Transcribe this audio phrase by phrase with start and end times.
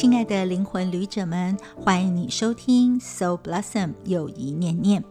[0.00, 5.04] 亲爱的灵魂旅者们，欢迎你收听 Soul Blossom 友谊念念。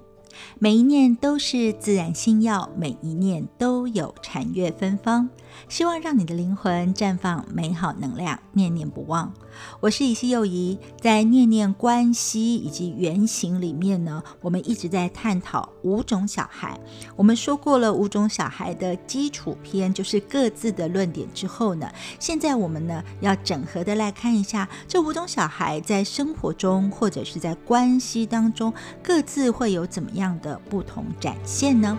[0.58, 5.30] 每一念都是自然心药，每一念都有禅悦芬芳。
[5.68, 9.34] 希望让你的灵魂绽放美好能量，念念不忘。
[9.80, 16.80] 我是以西幼仪，在念念关系以及原型里面呢，我们一直在探讨五种小孩。
[17.16, 28.74] 我们说过了五种小孩的基础篇，就是各自的论点之后呢，现在我们呢要整合的来看一下这五种小孩在生活中或者是在关系当中
[29.04, 31.98] 各自会有怎么样的不同展现呢？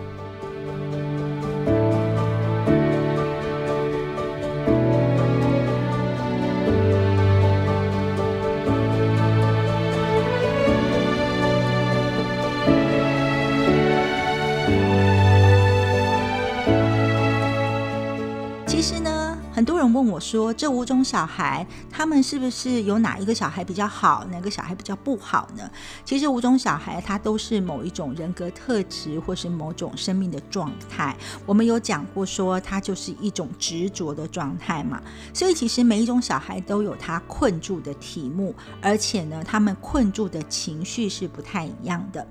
[18.80, 25.70] 其实呢很多人问我说：“这五种小孩，他们是不是有哪一个小孩比较好，哪个小孩比较不好呢？”
[26.02, 31.14] 其实五种小孩，他都是某一种人格特质，或是某种生命的状态。
[31.44, 35.02] 我们有讲过说，他就是一种执着的状态嘛。
[35.34, 42.26] 所以，其实每一种小孩都有他困住的题目，而且呢，他们困住的情绪是不太一样的。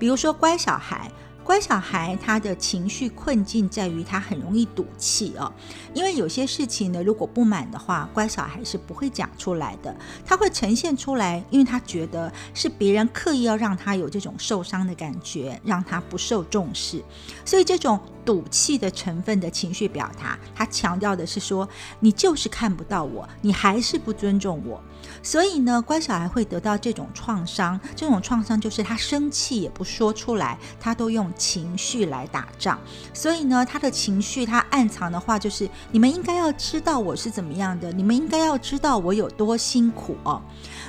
[0.00, 1.08] 比如说，乖小孩。
[1.44, 5.52] 乖小孩他的情绪困境在于他很容易赌气哦，
[5.92, 17.02] 因为有些事情呢，如果不满的话，乖小孩是不会讲出来的，他会呈现出来，因为他觉得是别人刻意要让他有这种受伤的感觉，让他不受重视，
[17.44, 24.80] 所以这种赌气的成分的情绪表达，他强调的是说，你就是看不到我，你还是不尊重我。
[25.22, 32.78] 所以呢，乖小孩会得到这种创伤，这种创伤就是他生气也不说出来，他都用情绪来打仗。
[33.14, 40.42] 所以呢，他的情绪他暗藏的话就是：你们应该要知道我是怎么样的，你们应该要知道我有多辛苦哦。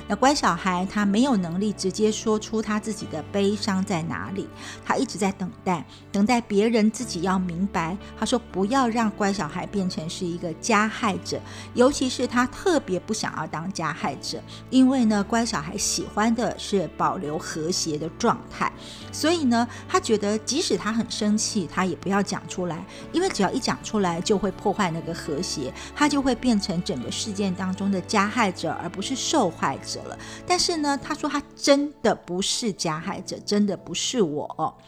[0.06, 4.46] 那乖小孩他没有能力直接说出他自己的悲伤在哪里，
[4.84, 7.96] 他一直在等待，等待别人自己要明白。
[8.18, 11.40] 他说不要让乖小孩变成是一个加害者，
[11.72, 18.70] 尤其是他特别不想要当加害者，因为呢，乖小孩喜欢的是保留和谐的状态，
[19.10, 29.93] 所以呢，他觉得即使他很生气，他也不要讲出来，因为只要一讲出来就会破坏那个和谐，他就会变成整个事件当中的加害者，而不是受害者。
[30.00, 34.78] 了，但是呢，他说他真的不是加害者，真的不是我。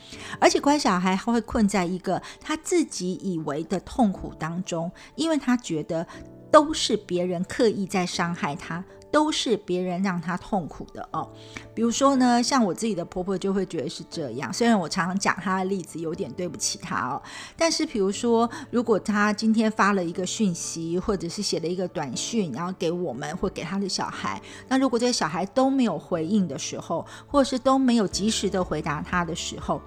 [0.40, 6.06] 而且乖小孩他会困在一个他自己以为的痛苦当中，因为他觉得
[6.50, 8.84] 都是别人刻意在伤害他。
[9.16, 11.26] 都是别人让他痛苦的哦，
[11.74, 14.52] 比如说呢，像我自己的婆婆就会觉得是这样。
[14.52, 17.22] 虽然我常常讲她的例子有点对不起她哦，
[17.56, 24.38] 但是比如说，如果她今天发了一个讯息，或者是写了一个短讯，然后给我们或给他的小孩，
[24.68, 29.80] 那如果这些小孩都没有回应的时候，或者是都没有及时的回答他的时候，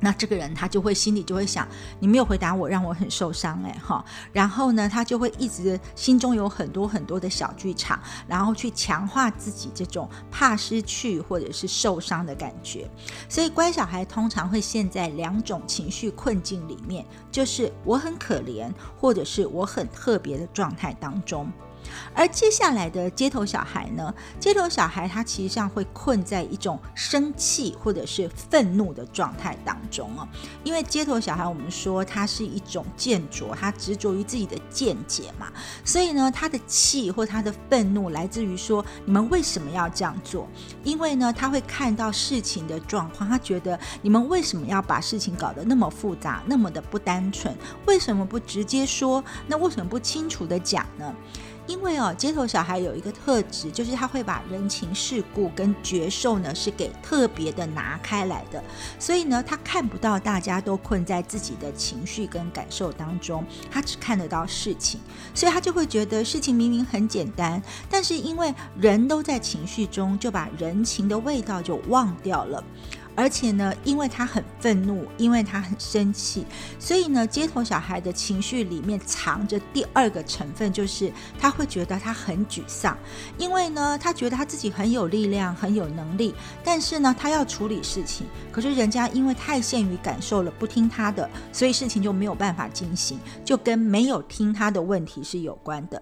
[0.00, 1.66] 那这个人他就会心里就会想，
[1.98, 4.04] 你没有回答我，让我很受伤哎哈。
[4.32, 12.88] 然后呢，他就会一直心中有很多很多的小剧场，然后去强化自己这种怕失去或者是受伤的感觉。
[13.28, 21.50] 所以乖小孩通常会陷在两种情绪困境里面，就是我很可怜，或者是我很特别的状态当中。
[22.14, 24.12] 而接下来的街头小孩呢？
[24.40, 30.26] 街头小孩他其实上会困在一种生气或者是愤怒的状态当中哦。
[30.64, 35.52] 因为街头小孩我们说他是一种见着，他执着于自己的见解嘛，
[35.84, 40.48] 所以呢，他的气或他的愤怒来自于说你们为什么要这样做？
[40.84, 47.54] 因为呢，他会看到事情的状况，他觉得你们为什么要把事情搞得那么复杂，那么的不单纯？
[47.86, 49.22] 为什么不直接说？
[49.46, 51.14] 那为什么不清楚的讲呢？
[51.68, 58.60] 因为哦，街头小孩有一个特质，就是他会把人情世故跟觉受呢是给特别的拿开来的，
[58.98, 64.98] 所以呢，他看不到大家都困在自己的情绪跟感受当中，他只看得到事情，
[65.34, 72.64] 所以他就会觉得事情明明很简单，但是因为人都在情绪中，就把人情的味道就忘掉了。
[73.18, 76.46] 而且呢，因为他很愤怒，因为他很生气，
[76.78, 82.96] 所以呢，街头小孩的情绪里面藏着第二个成分，就是他会觉得他很沮丧，
[83.36, 86.32] 因为呢，他觉得他自己很有力量，很有能力，
[86.62, 96.00] 但是呢，他要处理事情，可是人家因为太限于感受了，不听他的，所以事情就没有办法进行，就跟没有听他的问题是有关的。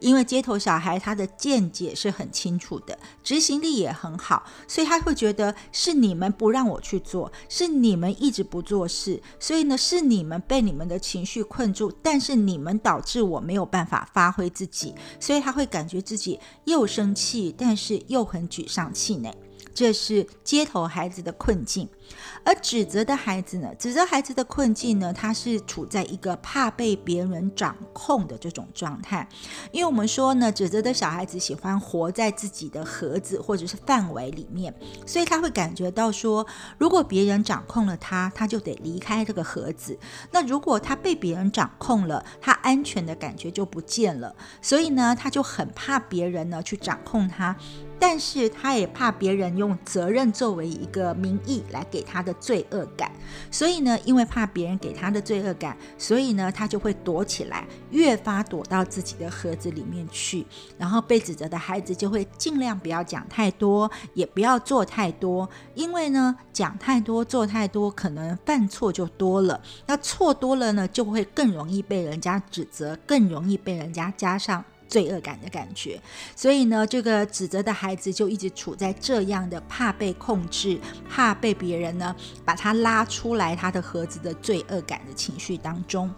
[0.00, 19.34] 因为街头小孩他的见解是很清楚的，执行力也很好，所以他会觉得是你们不让我去做，是你们一直不做事，所以呢是你们被你们的情绪困住，但是你们导致我没有办法发挥自己，所以他会感觉自己又生气，但是又很沮丧气馁。
[19.74, 21.88] 这是街头孩子的困境，
[22.44, 23.74] 而指责的孩子呢？
[23.78, 25.12] 指责孩子的困境呢？
[25.12, 29.26] 他是处在一个怕被别人掌控的这种状态。
[29.72, 34.74] 因为我们说呢，指责的小孩子喜欢活在自己的盒子或者是范围里面，
[35.06, 36.46] 所以他会感觉到说，
[36.76, 39.98] 如果别人掌控了他，他就得离开这个盒子。
[40.30, 44.34] 那如果他被别人掌控了，他安全的感觉就不见了。
[44.60, 47.56] 所以呢，他就很怕别人呢去掌控他。
[47.96, 53.12] 但是他也怕别人用责任作为一个名义来给他的罪恶感，
[53.52, 60.44] 所以呢，因为怕别人给他的罪恶感，所以呢，他就会躲起来，越发躲到自己的盒子里面去。
[60.76, 69.62] 然后被指责的孩子就会尽量不要讲太多，也不要做太多，因为呢，讲太多、做太多，可能犯错就多了。
[69.86, 74.64] 那错多了呢，就会更容易被人家指责，更容易被人家加上。
[74.88, 76.00] 罪恶感的感觉，
[76.36, 80.78] 所以呢，这个指责的孩子就一直处在这样的怕被控制、
[81.08, 82.14] 怕被别人呢
[82.44, 86.12] 把他拉出来他的盒子的罪恶感的情绪当中。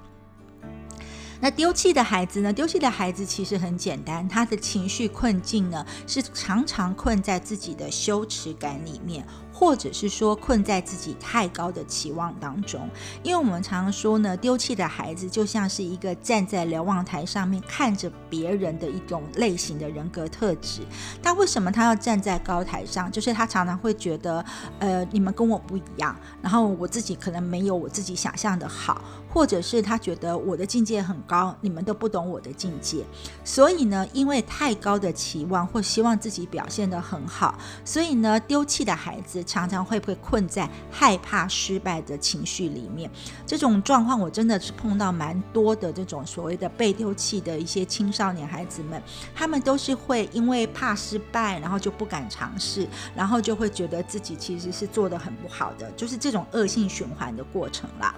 [1.38, 2.50] 那丢弃的孩子呢？
[2.50, 9.26] 丢弃的孩子其实很简单，他的情绪困境呢是常常困在自己的羞耻感里面。
[9.58, 12.86] 或者是说困在自己太高的期望当中，
[13.22, 20.82] 因为我们常常说呢，丢弃的孩子就像是一个站在瞭望台上面看着别人的一种类型的人格特质。
[21.22, 23.10] 他为什么他要站在高台上？
[23.10, 24.44] 就是他常常会觉得，
[24.78, 29.00] 呃，你们跟我不一样，然后我自己可能没有我自己想象的好，
[29.36, 33.04] 或者是他觉得我的境界很高，你们都不懂我的境界。
[33.44, 39.44] 所以呢，因为太高的期望或希望自己表现得很好，所以呢，丢弃的孩子。
[39.44, 43.10] 常常会不会困在害怕失败的情绪里面？
[43.46, 45.92] 这种状况我真的是碰到蛮多的。
[45.92, 49.02] 这种所谓的被丢弃的一些青少年孩子们，
[49.34, 58.14] 他们都是会因为怕失败，然后就不敢尝试，然后就会觉得自己其实是做的很不好的，就是这种恶性循环的过程啦。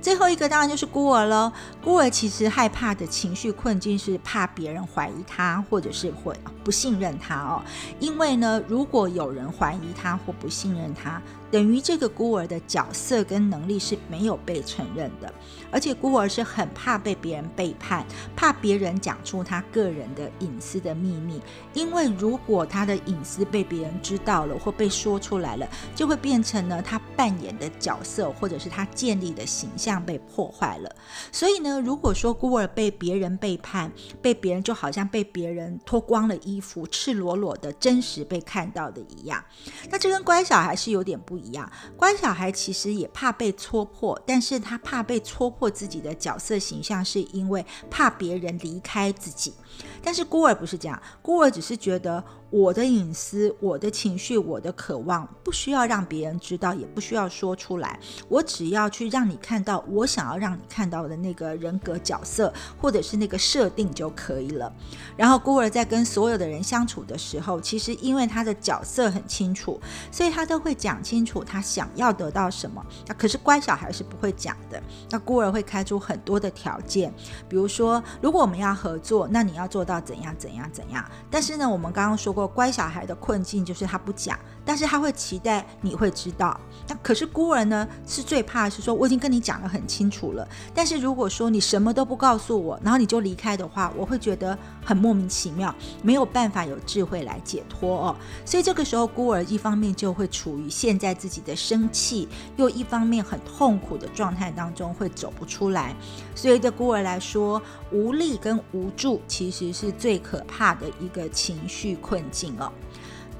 [0.00, 1.52] 最后一个当然就是孤儿了。
[1.82, 7.62] 孤儿其实害怕的情绪困境是怕别人怀疑他，或者是会不信任他哦。
[7.98, 11.20] 因为呢，如果有人怀疑他或不信任他。
[11.50, 15.32] 等于这个孤儿的角色跟能力是没有被承认的，
[15.70, 18.04] 而且孤儿是很怕被别人背叛，
[18.34, 21.40] 怕别人讲出他个人的隐私的秘密，
[21.72, 30.96] 因为如果他的隐私被别人知道了或被说出来了，就会变成了他扮演的角色或者是他建立的形象被破坏了。
[31.30, 39.42] 所以呢，如果说孤儿被别人背叛，被别人就好像被别人脱光了衣服，赤裸裸的真实被看到的一样，
[39.90, 41.35] 那这跟乖小孩是有点不。
[41.36, 49.52] 不一样，乖小孩其实也怕被戳破，但是他怕被戳破自己的角色形象，是因为怕别人离开自己。
[50.06, 52.22] 但是孤儿不是这样，孤儿只是觉得。
[52.48, 57.98] 我的隐私、我的情绪、我的渴望，不需要让别人知道，也不需要说出来。
[58.28, 62.50] 我只要去让你看到我想要让你看到的那个人格角色，
[62.80, 64.72] 或者是那个设定就可以了。
[65.16, 69.78] 然后孤儿在跟所有的人相处的时候，其实因为他的角色很清楚，
[70.12, 72.82] 所以他都会讲清楚他想要得到什么。
[73.08, 74.80] 那可是乖小孩是不会讲的。
[75.10, 77.12] 那孤儿会开出很多的条件，
[77.48, 81.04] 比如说，如果我们要合作，那你要做到要怎样怎样怎样。
[81.28, 82.36] 但是呢，我们刚刚说。
[82.36, 86.60] 过乖小孩的困境就是他不讲，但是他会期待你会知道。
[86.86, 98.16] 那可是孤儿呢，是最怕是说我已经跟你讲得很清楚了，但是如果说你什么都不告诉我，然后你就离开的话，我会觉得很莫名其妙，没有办法有智慧来解脱哦。
[98.44, 105.96] 所以这个时候孤儿一方面就会处于现在自己的生气，又一方面很痛苦的状态当中，会走不出来。
[106.34, 112.22] 所以对孤儿来说，无力跟无助其实是是最可怕的一个情绪困。
[112.30, 112.70] 境哦，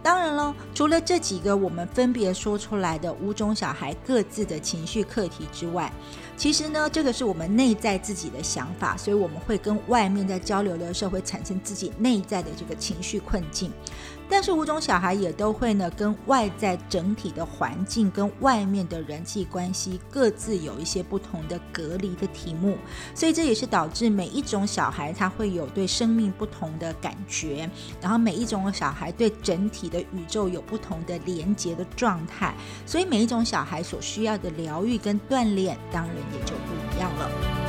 [0.03, 5.93] 当然了，除了这几个我们分别说出来的五种小孩各自的情绪课题之外，
[6.37, 13.73] 其实呢，这个是我们内在自己的想法，所以我们会跟外面在交流的时候会产生自己内在的这个情绪困境。
[14.29, 22.77] 但是五种小孩也都会呢，跟外在整体的环境跟外面的人际关系各自有一些不同的隔离的题目，
[23.15, 27.69] 所以这也是导致每一种小孩他会有对生命不同的感觉，
[28.01, 32.55] 然后每一种小孩对整体的宇宙有不同的连接的状态，
[32.85, 37.66] 所以每一种小孩所需要的疗愈跟锻炼当然也就不一样了。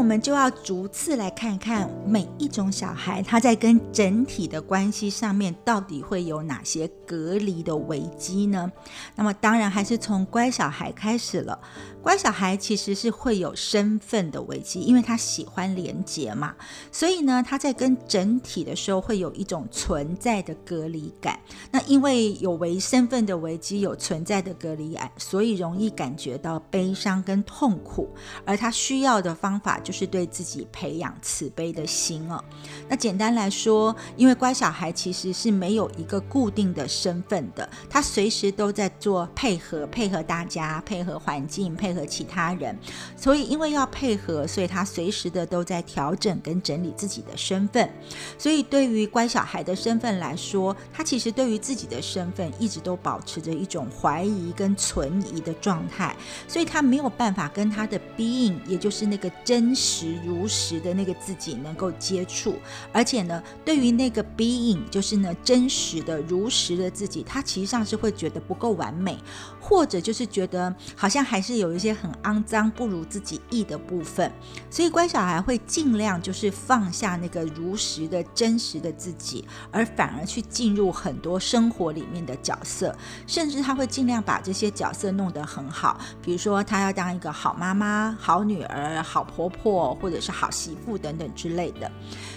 [0.00, 8.72] 我们就要逐次来看看每一种小孩，他在跟整体的关系上面到底会有哪些隔离的危机呢？
[9.14, 11.60] 那么当然还是从乖小孩开始了。
[12.02, 16.54] 乖小孩其实是会有身份的危机，因为他喜欢连结嘛，
[16.90, 21.38] 所以呢，他在跟整体的时候会有一种存在的隔离感。
[21.70, 28.08] 那因为有为身份的危机，有存在的隔离感，所以容易感觉到悲伤跟痛苦。
[28.46, 32.40] 而他需要的方法就就是对自己培养慈悲的心哦。
[32.88, 42.78] 那简单来说，因为乖小孩其实是没有一个固定的身份的，他随时都在做配合，配合大家，配合环境，配合其他人，
[43.16, 47.90] 所以因为要配合，所以他随时的都在调整跟整理自己的身份。
[48.38, 56.14] 所以对于乖小孩的身份来说，他其实对于自己的身份一直都保持着一种怀疑跟存疑的状态，
[56.46, 62.56] 所以他没有办法跟他的 being，也就是那个真实如实的那个自己能够接触。
[62.92, 69.16] 而且呢，对于那个 being，就是呢真实的如实的自己，他其实上是会觉得不够完美，
[69.60, 71.80] 或者就是觉得好像还是有一。
[71.80, 74.30] 些很肮脏、不如自己意的部分，
[74.68, 82.94] 所以乖小孩会尽量就是放下那个如实的真实的自己，而反而去进入很多生活里面的角色，
[83.26, 85.98] 甚至他会尽量把这些角色弄得很好。
[86.20, 91.90] 比如说，他要当一个好妈妈、好女儿、好婆婆，或者是好媳妇等等之类的。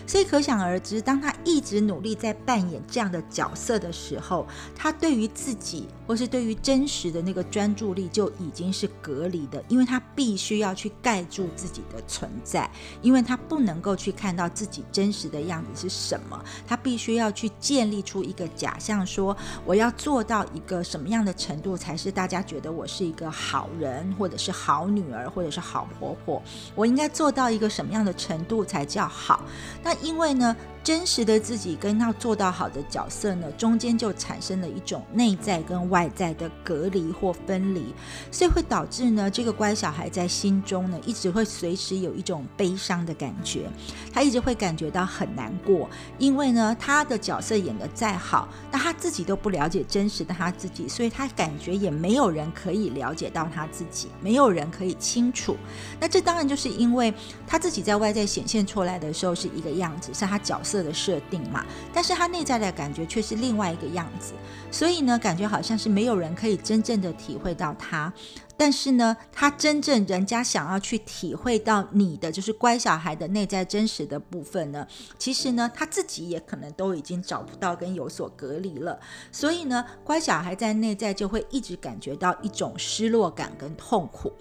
[0.08, 12.70] 所以可想而知，当他一直努力在扮演这样的角色的时候，他对于自己或是对于真实的那个专注力就已经是隔离的，因为他必须要去盖住自己的存在，
[13.02, 26.42] 因为他不能够去看到自己真实的样子是什么，他必须要去建立出一个假象，说我要做到一个什么样的程度才是大家觉得我是一个好人，或者是好女儿，或者是好婆婆，
[26.74, 29.46] 我应该做到一个什么样的程度才叫好？
[29.84, 37.94] 那因为呢，真实的自己跟要做到好的角色呢，中间就产生了一种内在跟外在的隔离或分离，
[38.30, 43.70] 所以会导致呢，这个乖小孩在心中呢，一直会随时有一种悲伤的感觉，
[44.12, 55.56] 他一直会感觉到很难过，因为呢，他的角色演得再好，那他自己都不了解真实的他自己，所以他感觉也没有人可以了解到他自己，没有人可以清楚。
[55.98, 57.14] 那这当然就是因为
[57.48, 59.94] 他自己在外在显现出来的时候是一个样。
[60.02, 61.64] 子是他角色色的设定嘛，
[61.94, 64.34] 但是它内在的感觉却是另外一个样子，
[64.74, 68.12] 所以呢，感觉好像是没有人可以真正的体会到他。
[68.56, 74.88] 但是呢，他真正人家想要去体会到你的，就是乖小孩的内在真实的部分呢，
[75.18, 79.00] 其实呢，他自己也可能都已经找不到跟有所隔离了。
[79.32, 84.32] 所以呢，乖小孩在内在就会一直感觉到一种失落感跟痛苦。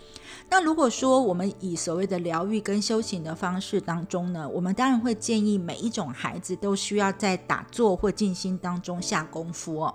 [0.49, 9.95] 那如果说我们以所谓的疗愈跟修行的方式当中呢，我们当然会建议每一种孩子都需要在打坐或静心当中下功夫哦。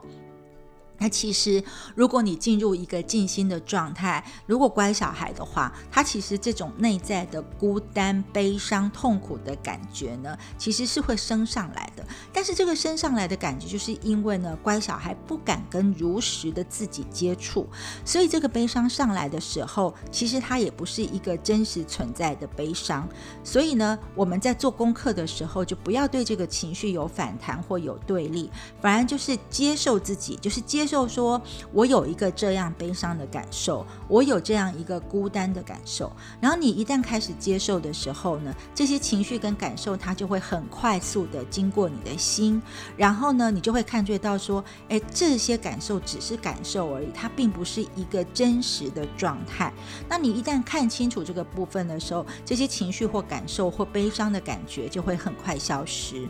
[0.99, 1.63] 那其实，
[1.93, 12.03] 如果你进入一个静心的状态，如果乖小孩的话，他其实这种内在的孤单、悲伤、痛苦的感觉呢，其实是会升上来的。
[12.33, 17.67] 但是这个升上来的感觉，就是因为呢，乖小孩不敢跟如实的自己接触，
[18.03, 23.07] 所以这个悲伤上来的时候，其实它也不是一个真实存在的悲伤。
[23.43, 28.49] 所以呢，我们在做功课的时候，就不要对这个情绪有反弹或有对立，
[28.81, 30.86] 反而就是接受自己，就是接。
[30.87, 31.41] 就说，
[31.73, 36.11] 我有一个这样悲伤的感受，我有这样一个孤单的感受。
[36.39, 42.61] 然后你一旦开始接受的时候呢，这些情绪跟感受，它就会很快速的经过你的心。
[42.95, 49.73] 然后呢，你就会看觉到说，哎，这些感受只是感受而已，它并不是一个真实的状态。
[50.07, 56.27] 那你一旦看清楚这个部分的时候，这些情绪或感受或悲伤的感觉就会很快消失。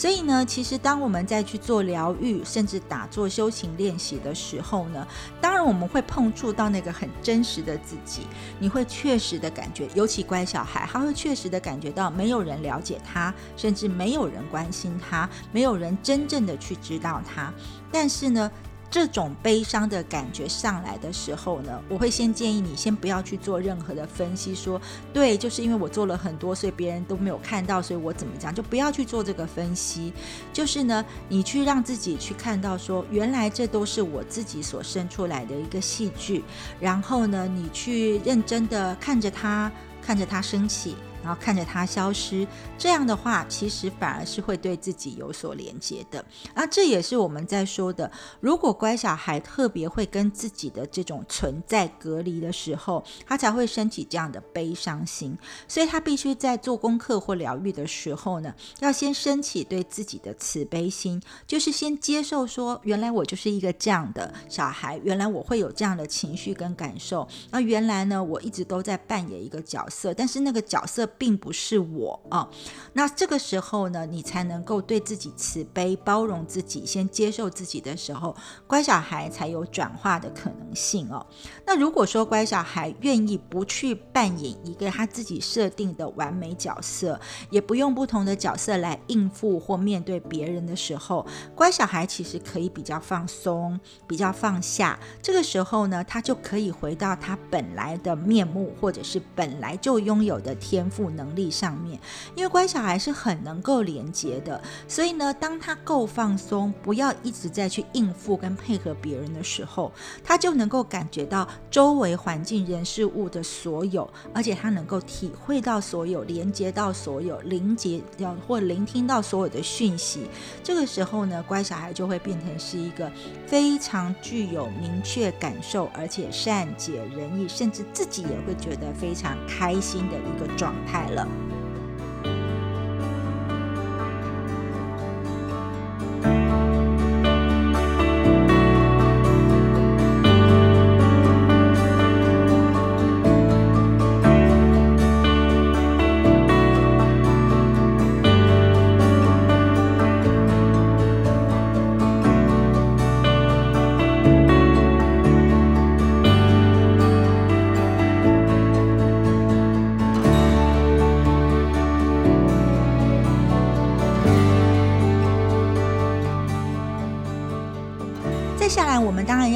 [0.00, 5.06] 所以呢，其实当我们在去做疗愈，甚至打坐修行练习的时候呢，
[5.42, 8.22] 当然我们会碰触到那个很真实的自己，
[8.58, 17.52] 你会确实的感觉，尤其乖小孩，他会确实的感觉到没有人了解他，甚至没有人关心他，没有人真正的去知道他，
[17.92, 18.50] 但是呢。
[18.90, 24.80] 这种悲伤的感觉上来的时候呢，我会先建议你先不要去做任何的分析，说
[25.12, 30.12] 对，就是因为我做了很多，所以别人都没有看到，所以我怎么讲，就不要去做这个分析。
[30.52, 36.42] 就是呢，你去让自己去看到，说原来这都是我自己所生出来的一个戏剧，
[36.80, 39.70] 然后呢，你去认真的看着它，
[40.02, 40.96] 看着它升起。
[41.22, 42.46] 然后看着它消失，
[42.78, 46.24] 这样的话，其实反而是会对自己有所连接的。
[46.54, 48.10] 那这也是我们在说的，
[48.40, 55.36] 如果乖小孩特别会跟自己的这种存在隔离的时候，他才会升起这样的悲伤心。
[55.68, 67.28] 所以他必须在做功课或疗愈的时候呢，要先升起对自己的慈悲心，就是先接受说，原来我就是一个这样的小孩，原来我会有这样的情绪跟感受。
[67.50, 71.09] 那原来呢，我一直都在扮演一个角色，但是那个角色。
[71.18, 72.48] 并不是我啊，
[72.92, 78.36] 那这个时候呢，你才能够对自己慈悲、包容自己，先接受自己的时候，
[78.66, 81.24] 乖小孩才有转化的可能性哦。
[81.66, 87.18] 那如果说乖小孩愿意不去扮演一个他自己设定的完美角色，
[87.50, 94.98] 也不用不同的角色来应付或面对别人的时候，乖小孩其实可以比较放松、比较放下。
[95.22, 100.99] 这个时候呢，他就可以回到他本来的面目，或者是本来就拥有的天赋。
[101.08, 101.98] 能力上面，
[102.34, 109.92] 因为乖小孩是很能够连接的，所以呢，当他够放松，不要一直在去应付跟配合别人的时候，
[110.24, 120.26] 他就能够感觉到周围环境人事物的所有，而且他能够体会到所有，连接到所有，凝结要或聆听到所有的讯息。
[120.64, 123.08] 这个时候呢，乖小孩就会变成是一个
[123.46, 130.89] 非常具有明确感受，而且善解人意，甚至自己也会觉得非常开心的一个状态。
[130.90, 131.26] 开了。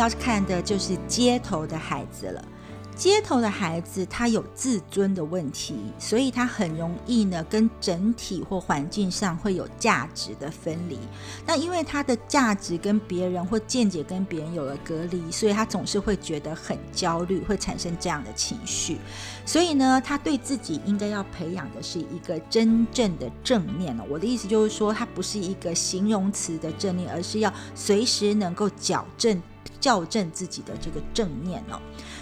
[0.05, 2.45] 要看的就是街头的孩子了。
[2.97, 10.99] 街头的孩子，他有自尊的问题，所以他很容易呢跟整体或环境上会有价值的分离。
[11.45, 18.99] 那因为他的价值跟别人或见解跟别人有了隔离，所以他总是会觉得很焦虑，会产生这样的情绪。
[19.45, 24.05] 所以呢，他对自己应该要培养的是一个真正的正念了。
[24.09, 29.43] 我的意思就是说，他不是一个形容词的正念，而是要随时能够矫正。
[29.81, 31.79] 校正自己的这个正念哦。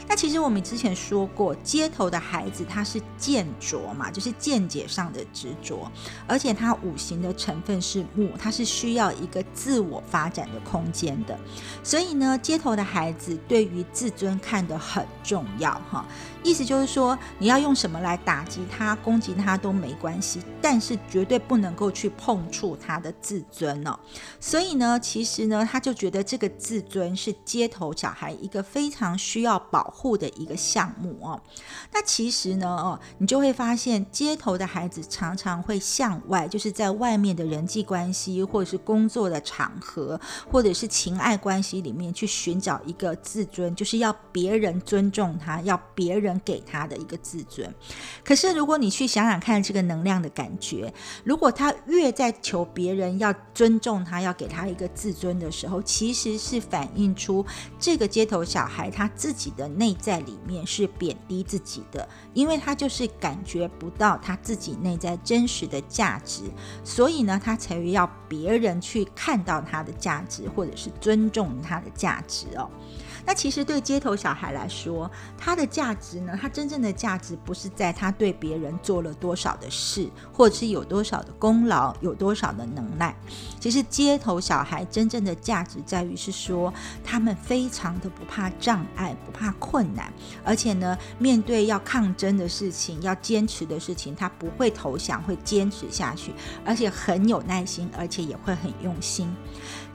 [0.08, 5.90] 那其实我们之前说过，街头的孩子他是见着嘛，就是见解上的执着，
[6.26, 11.38] 而且他五行的成分是木，他是需要一个自我发展的空间的。
[11.82, 16.04] 所以呢，街头的孩子对于自尊看得很重要哈。
[16.42, 23.96] 意思就是说，你要用什么来打击他、攻击他都没关系，但是绝对不能够去碰触他的自尊哦。
[24.40, 31.40] 所以呢，其实呢，他就觉得这个自尊是街头小孩一个非常需要保护的一个项目哦。
[31.92, 46.31] 那其实呢，哦，你就会发现，街头的孩子常常会向外，就是在外面的人际关系，或者是工作的场合，或者是情爱关系里面去寻找一个自尊，就是要别人尊重他，要别人。
[46.44, 47.72] 给他的一个自尊，
[48.24, 50.92] 可是如果你去想想看，这个能量的感觉，
[51.24, 57.44] 如果他越在求别人要尊重他，要给他一个自尊的时候，其实是反映出
[57.78, 66.42] 这个街头小孩他自己的内在里面是贬低自己的，因为他就是感觉不到他自己内在真实的价值，
[66.84, 72.68] 所以呢，他才会要别人去看到他的价值，或者是尊重他的价值哦。
[73.24, 76.36] 那其实对街头小孩来说，他的价值呢？
[76.40, 83.14] 他真正的价值不是在他对别人做了多少的事，或者是有多少的功劳，有多少的能耐。
[83.60, 86.72] 其实街头小孩真正的价值在于是说，
[87.04, 90.12] 他们非常的不怕障碍，不怕困难，
[90.44, 96.32] 而且呢，面对要抗争的事情，要坚持的事情，他不会投降，会坚持下去，
[96.64, 99.32] 而且很有耐心，而且也会很用心。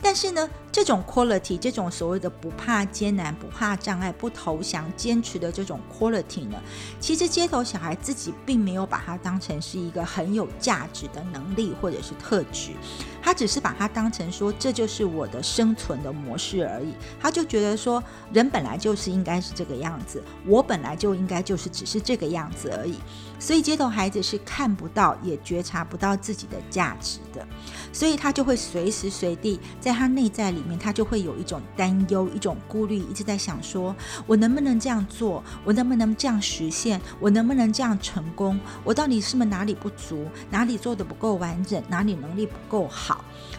[0.02, 6.58] 但是呢，这种 quality，这种所谓的不怕艰难、不怕障碍、不投降、坚持的这种 quality 呢，
[7.00, 12.72] 其实街头小孩自己并没有把它当成是一个很有价值的能力或者是特质，
[13.28, 16.94] 他只是把它当成说这就是我的生存的模式而已。
[17.20, 22.96] 他就觉得说，人本来就是应该是这个样子，我本来就应该就是只是这个样子而已。
[23.38, 27.46] 所以街头孩子是看不到也觉察不到自己的价值的，
[27.92, 33.94] 所以他就会随时随地在他内在里面，他就会有一种担忧、一种顾虑，一直在想说，
[34.26, 35.44] 我能不能这样做？
[35.66, 37.02] 我能不能这样实现？
[37.20, 38.58] 我能不能这样成功？
[38.86, 40.26] 我到底是不哪里不足？
[40.50, 41.84] 哪里做的不够完整？
[41.90, 43.17] 哪里能力不够好？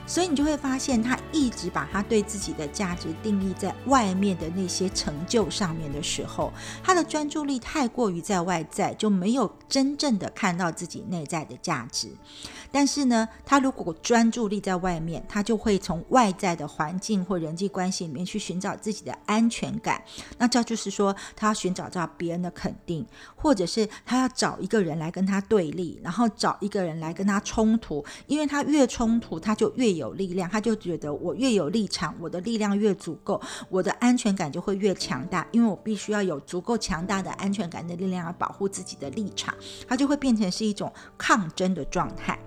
[0.08, 6.50] 所以你就会发现，他一直把他对自己的价值定义在外面的那些成就上面的时候，
[6.82, 12.08] 他的专注力太过于在外在，就没有真正的看到自己内在的价值。
[12.70, 20.02] 但是呢，他如果专注力在外面，他就会从外在的环境或人际关系里面去寻找自己的安全感。
[20.36, 28.04] 那这就是说，他要寻找到别人的肯定，或者是他要找一个人来跟他对立，然后找一个人来跟他冲突。
[28.26, 35.46] 因为他越冲突，他就越有力量，他就觉得我越有立场，我的力量越足够，我的安全感就会越强大。
[35.52, 39.54] 因为我必须要有足够强大的安全感的力量来保护自己的立场，
[39.86, 42.38] 它就会变成是一种抗争的状态。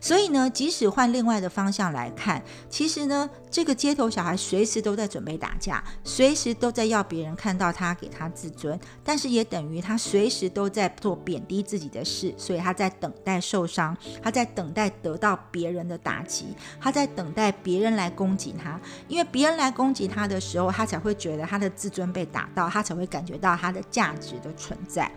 [0.00, 16.46] 所以呢，即使换另外的方向来看，其实呢，这个街头小孩随时都在准备打架，随时都在要别人看到他，给他自尊，但是也等于他随时都在做贬低自己的事，所以他在等待受伤，他在等待得到别人的打击，
[16.80, 25.12] 他在等待别人来攻击他，因为别人来攻击他的时候，他才会觉得他的自尊被打到，他才会感觉到他的价值的存在。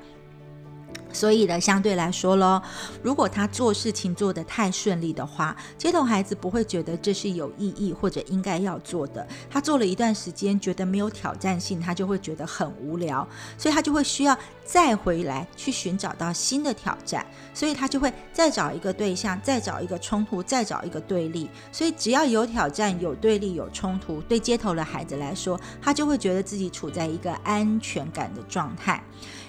[1.16, 2.62] 所以呢，相对来说咯，
[3.02, 9.26] 如果他做事情做得太顺利的话，街头孩子不会觉得这是有意义或者应该要做的。
[9.50, 13.26] 他做了一段时间，觉得没有挑战性，他就会觉得很无聊，
[13.58, 21.50] 所以他就会需要再回来去寻找到新的挑战，所以他就会再找一个对象，再找一个冲突，再找一个对立。
[21.72, 29.02] 所以只要有挑战、有对立、有冲突，对街头的孩子来说，他就会觉得自己处在一个安全感的状态。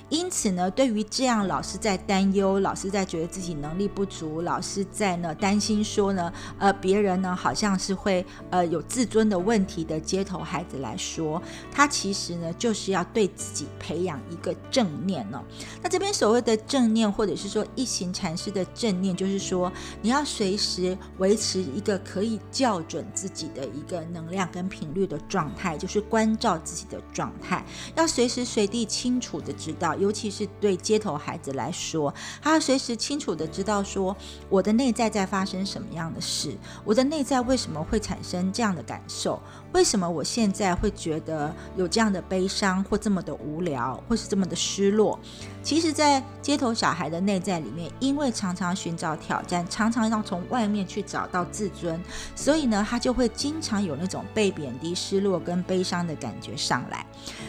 [0.09, 11.43] 因此呢，对于这样老老师在担忧，老师在觉得自己能力不足，老师在呢担心说呢，呃，别人呢好像是会呃有自尊的问题的街头孩子来说，
[11.73, 15.43] 他其实呢就是要对自己培养一个正念呢。
[15.83, 27.65] 那这边所谓的正念，或者是说一行禅师的正念，就是说你要随时维持一个可以校准自己的一个能量跟频率的状态，就是关照自己的状态，
[27.95, 29.97] 要随时随地清楚的知道。
[29.97, 34.17] 尤其是对街头孩子来说，他要随时清楚的知道说，
[34.49, 39.41] 我的内在在发生什么样的事，我的内在为什么会产生这样的感受，
[39.73, 45.19] 为什么我现在会觉得有这样的悲伤，或这么的无聊，或是这么的失落。
[45.63, 52.01] 其实，在街头小孩的内在里面，因为常常寻找挑战，常常要从外面去找到自尊，
[52.37, 57.05] 所以呢，他就会经常有那种被贬低、失落跟悲伤的感觉上来。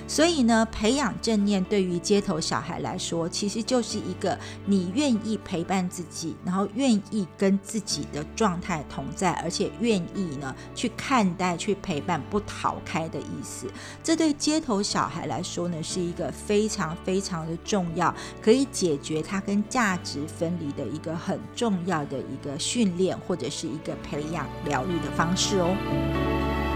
[0.07, 13.67] 所以呢，培养正念对于街头小孩来说，其实就是一个你愿意陪伴自己，然后愿意跟自己的状态同在，而且愿意呢去看待、去陪伴，不逃开的意思。
[14.01, 18.13] 这对街头小孩来说呢，是一个非常非常的重要。
[18.41, 26.66] 可以解决他跟价值分离的一个很重要的一个训练，或者是一个培养疗愈的方式哦。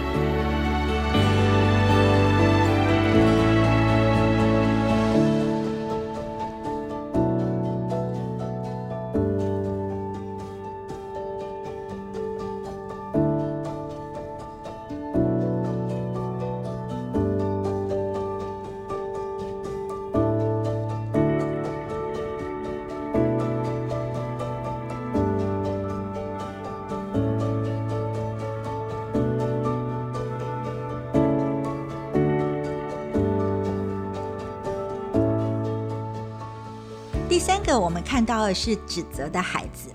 [37.64, 39.90] 这个我们看到的是指责的孩子，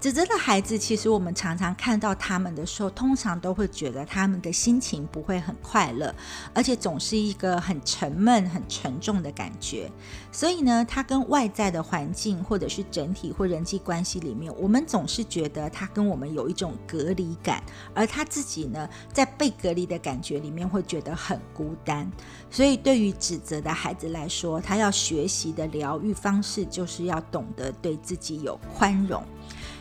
[0.00, 6.14] 指责的孩子，其实我们常常看到他们的时候，通常都会觉得他们的心情不会很快乐，
[6.54, 9.92] 而且总是一个很沉闷、很沉重的感觉。
[10.32, 22.10] 所以呢，他跟外在的环境或者是整体或人际关系里面，我们总是觉得他跟我们有一种隔离感，而他自己呢，在被隔离的感觉里面会觉得很孤单。
[22.50, 29.22] 所以，对于指责的孩子来说，他要学习的疗愈方式就是要懂得对自己有宽容。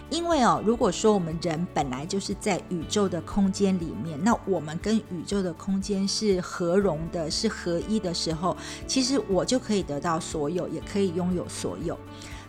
[0.09, 11.97] 因为哦，如果说我们人本来就是在宇宙的空间里面，那我们跟宇宙的空间是合融的，是合一的时候，其实我就可以得到所有，也可以拥有所有。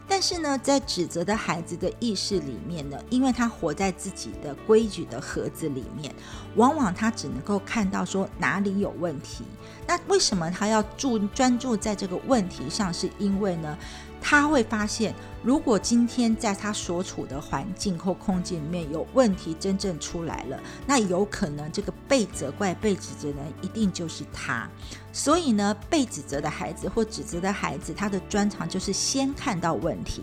[0.08, 6.12] 但是呢，在指责的孩子的意识里面呢，因为他活在自己的规矩的盒子里面，
[6.56, 9.44] 往往他只能够看到说哪里有问题。
[9.86, 12.92] 那为什么他要注专注在这个问题上？
[12.92, 13.78] 是因为呢，
[14.20, 24.68] 他会发现如果今天在他所处的环境或空间里面有问题真正出来了，那有可能这个被责怪、被指责的人一定就是他。
[25.12, 30.22] 所以呢，被指责的孩子或指责的孩子，他的专长就是先看到问题，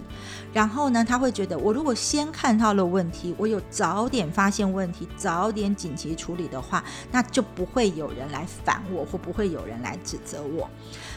[0.53, 6.81] 然后呢，他会觉得我如果先看到了问题，我有早点发现问题，早点紧急处理的话，
[7.11, 10.69] 那就不会有人来烦我，或不会有人来指责我。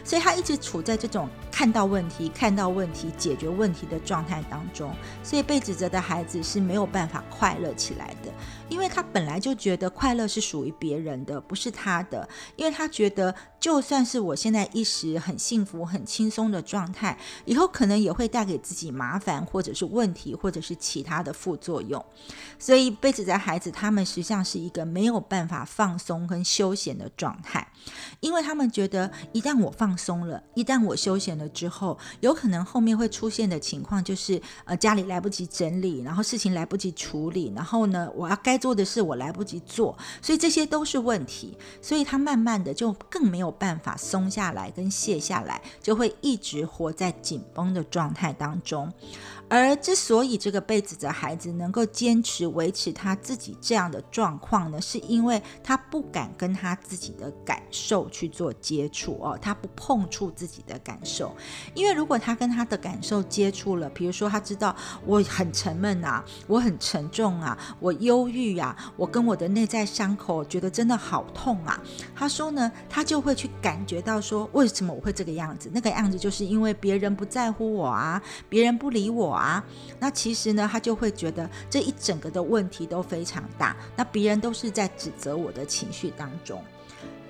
[0.05, 4.95] 所以他一直处在这种看到问题、看到问题、解决问题的状态当中。
[5.23, 8.33] 所以被指责的孩子是没有办法快乐起来的，
[8.70, 13.35] 因为他本来就觉得快乐是属于别人的，不是他的，因为他觉得。
[13.61, 22.02] 就算是我现在一时很幸福、很轻松的状态，以后可能也会带给自己麻烦，或者是问题，或者是其他的副作用。
[22.59, 27.70] 所以，被子在孩子他们实际上是一个没有办法放松跟休闲的状态，
[28.20, 41.57] 因为他们觉得一旦我放松了，一旦我休闲了之后，有可能后面会出现的情况就是，呃，家里来不及整理，然后事情来不及处理，然后呢，我要该做的事我来不及做，所以这些都是问题。
[41.81, 43.51] 所以他慢慢的就更没有。
[43.61, 48.90] 办法松下来跟卸下来，就会一直活在紧绷的状态当中。
[49.49, 61.35] 而之所以这个被子的孩子能够坚持维持他自己这样的状况呢，是因为他不敢跟他自己的感受去做接触哦，他不碰触自己的感受。
[61.75, 71.81] 因为如果他跟他的感受接触了，比如说他知道我很沉闷啊，我很沉重啊，我忧郁啊，我跟我的内在伤口觉得真的好痛啊。
[72.15, 75.71] 他说呢，他就会去感觉到说，为什么我会这个样子？
[75.73, 79.31] 那个样子就是因为别人不在乎我啊，别人不理我。
[79.31, 79.65] 啊，
[79.99, 86.63] 那其实呢，他就会觉得这一整个的问题都非常大，那别人都是在指责我的情绪当中。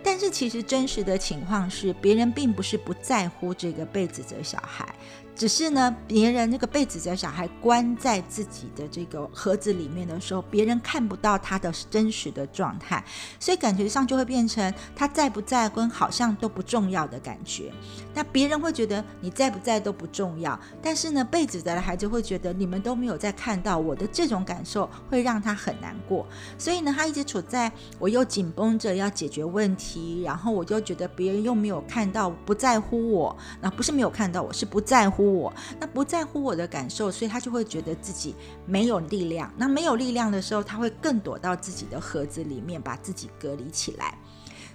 [0.03, 4.95] 但是其实真实的情况是，别人并不是不在乎这个被指责小孩。
[5.37, 13.03] 只是呢，别人那个被指责小孩关在自己的这个盒子里面的时候，别人看不到他的真实的状态，
[13.39, 17.73] 所以感觉上就会变成他在不在跟好像都不重要的感觉。
[18.13, 26.27] 那别人会觉得你在不在都不重要，但是呢，被指责的孩子会觉得你们都没有在看到我的这种感受，会让他很难过。
[26.59, 33.35] 所以呢，他一直处在我又紧绷着要解决问题，然后我就觉得别人又没有看到，不在乎我。
[33.63, 35.30] 那不是没有看到我，是不在乎。
[35.33, 38.35] 我那不在乎我的感受，所以他就会觉得自己
[38.67, 39.53] 没有力量。
[39.57, 44.19] 那没有力量的时候，他会更躲到自己的盒子里面，把自己隔离起来。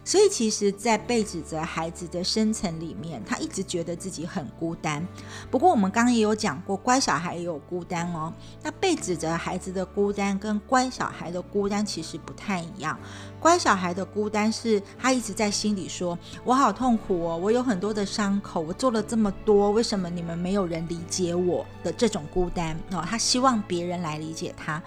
[0.06, 5.06] 所以，其实，在被指责孩子的深层里面，他一直觉得自己很孤单。
[5.50, 8.32] 不过，我们刚刚也有讲过，乖小孩也有孤单哦。
[8.62, 12.98] 那被指责孩子的孤单跟乖小孩的孤单其实不太一样。
[13.39, 24.82] 乖小孩的孤单是他一直在心里说：“我好痛苦哦，我有很多的伤口，我做了这么多，为什么你们没有人理解我的这种孤单？”哦，他希望别人来理解他。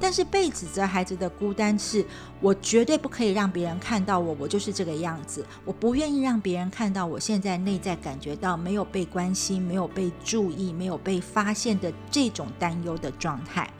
[0.00, 2.04] 但是被指责孩子的孤单是：
[2.40, 5.44] 我绝对不可以让别人看到我，我就是这个样子。
[5.64, 13.70] 我不愿意让别人看到我现在内在感觉到没有被关心、没有被注意、没有被发现的这种担忧的状态。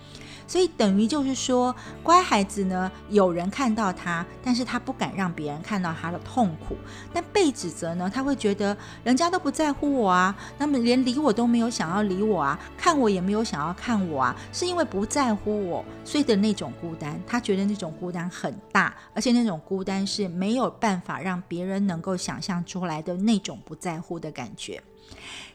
[0.47, 6.77] 所以等于就是说，乖孩子呢，有人看到他，但是他不敢让别人看到他的痛苦。
[7.13, 24.83] 但被指责呢，他会觉得人家都不在乎我啊，那么连理我都没有想要理我啊，看我也没有想要看我啊，是因为不在乎我，所以的那种孤单，他觉得那种孤单很大，而且那种孤单是没有办法让别人能够想象出来的那种不在乎的感觉。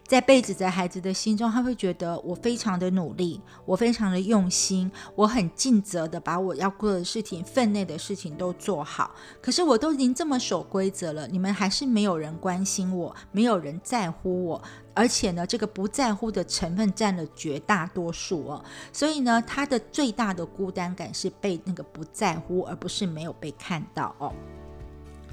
[0.10, 9.12] 在被子在孩子的心中，他会觉得我非常的努力，我非常的用心，我很尽责的把我要做的事情、分内的事情都做好。
[9.40, 14.60] 可是我都已经这么守规则了，你们还是没有人关心我，没有人在乎我，
[14.96, 18.66] 而且呢，这个不在乎的成分占了绝大多数哦。
[18.92, 24.34] 所以呢，他的最大的孤单感是被那个不在乎，而不是没有被看到哦。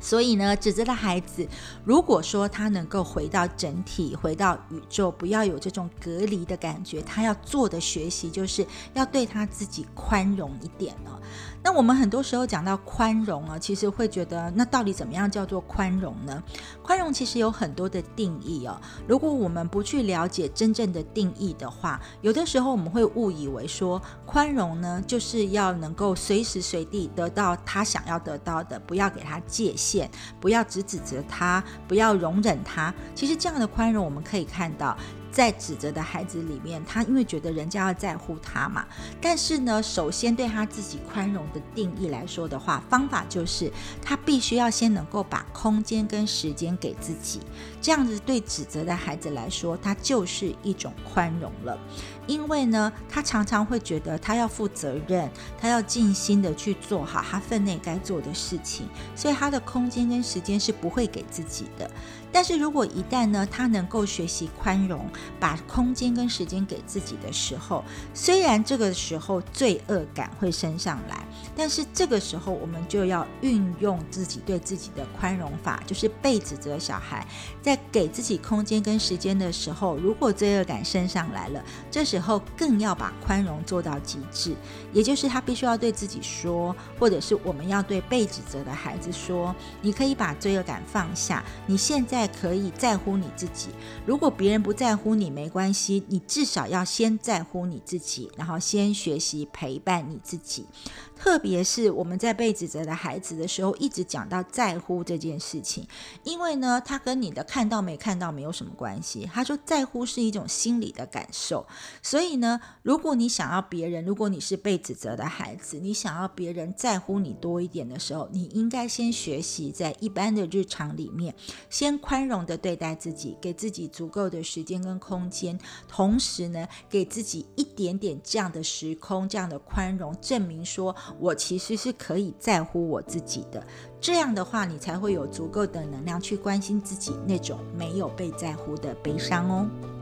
[0.06, 1.44] 所以呢，指责的孩子，
[1.84, 8.64] 如果说他能够回到整体，回到宇宙，不要有这种隔离的感觉，他要做的学习就是
[8.94, 11.20] 要对他自己宽容一点了。
[11.60, 16.40] 那我们很多时候讲到宽容啊，其实会觉得那到底怎么样叫做宽容呢？
[16.84, 18.80] 宽容其实有很多的定义哦。
[19.08, 29.95] 如果我们不去了解真正的定义的话，有的时候我们会误以为说宽容呢，就是要能够随时随地得到他想要得到的，不要给他界限，
[30.40, 32.92] 不要只指责他，不要容忍他。
[33.14, 34.96] 其实这样的宽容，我们可以看到。
[35.36, 38.86] 在指责的孩子里面，他因为觉得人家要在乎他嘛，
[39.20, 43.70] 但是呢，首先对他自己宽容的定义来说的话，方法就是
[44.00, 47.40] 他必须要先能够把空间跟时间给自己，
[47.82, 51.78] 这样子对指责的孩子来说，他就是一种宽容了。
[52.26, 61.88] 因为呢，他常常会觉得他要负责任，他要尽心的去做好他分内该做的事情，所以他的空间跟时间是不会给自己的。
[62.36, 65.08] 但是如果一旦呢，他能够学习宽容，
[65.40, 77.26] 把空间跟时间给自己的时候，虽然这个时候罪恶感会升上来，但是这个时候我们就要运用自己对自己的宽容法，就是被指责小孩
[77.62, 81.64] 在给自己空间跟时间的时候，如果罪恶感升上来了，
[81.96, 84.54] 这时候更要把宽容做到极致，
[84.92, 92.26] 也就是他必须要对自己说，或者是我们要对被指责的孩子说，你可以把罪恶感放下，你现在。
[92.36, 93.70] 可以在乎你自己。
[94.04, 100.66] 如果别人不在乎你，没关系，你至少要先在乎你自己，然后先学习陪伴你自己。
[101.14, 105.86] 特别是我们在被指责的孩子的时候，一直讲到在乎这件事情，
[106.24, 109.26] 因为呢，他跟你的看到没看到没有什么关系。
[109.32, 111.66] 他说在乎是一种心理的感受，
[112.02, 121.34] 所以呢，如果你想要别人，如果你是被指责的孩子，你想要别人在乎你多一点的时候，你应该先学习在一般的日常里面，
[121.70, 130.94] 先宽容的对待自己，给自己足够的时间跟空间，同时呢，给自己一点点这样的时空，这样的宽容，证明说。
[131.18, 133.66] 我其实是可以在乎我自己的，
[134.00, 139.95] 这样的话，你才会有足够的能量去关心自己那种没有被在乎的悲伤哦。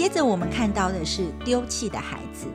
[0.00, 2.46] 接着我们看到的是丢弃的孩子。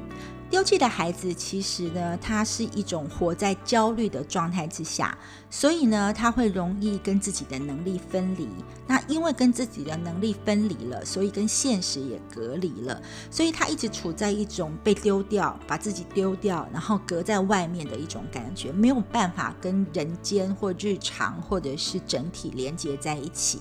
[0.56, 5.18] 丢弃的孩子，其实呢，他是一种活在焦虑的状态之下，
[5.50, 8.48] 所以呢，他会容易跟自己的能力分离。
[8.88, 23.60] 那因为跟自己的能力分离了，所以跟现实也隔离了，所以他一直处在一种被丢掉、把自己丢掉，然后隔在外面的一种感觉，没有办法跟人间或日常或者是整体连接在一起。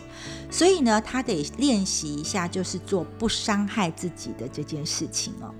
[0.49, 5.53] 所以呢，他得练习一下，就是做不伤害自己的这件事情哦。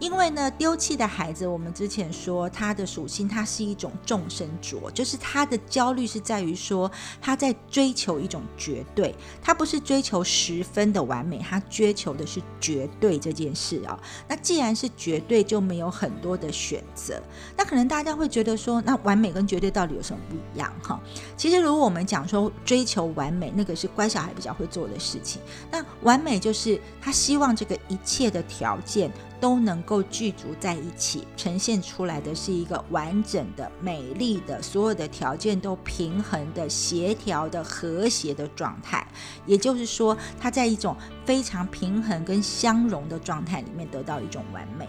[0.00, 14.00] 因为呢，丢弃的孩子，我们之前说他的属性，它是一种众生浊，就是他的焦虑是在于说他在追求一种绝对，他不是追求十分的完美，他追求的是绝对这件事啊。
[14.26, 17.22] 那既然是绝对，就没有很多的选择。
[17.54, 20.72] 那可能大家会觉得说，那完美跟绝对到底有什么不一样？
[20.82, 20.98] 哈，
[21.36, 25.42] 其实如果我们讲说追求完美，那个是乖小孩比较会做的事情。
[25.70, 29.12] 那完美就是他希望这个一切的条件。
[29.40, 39.06] 都能够聚足在一起，呈现出来的是一个完整的、美丽的，所有的条件都平衡的、协调的、和谐的状态。
[39.46, 44.86] 也就是说，它在一种非常平衡跟相融的状态里面得到一种完美。